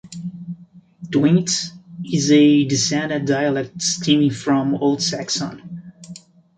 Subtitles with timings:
[1.11, 5.93] Tweants is a descendant dialect stemming from Old Saxon.